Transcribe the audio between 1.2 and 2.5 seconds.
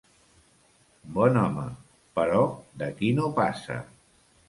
home, però